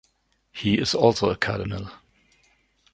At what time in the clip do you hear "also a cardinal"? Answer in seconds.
0.95-1.91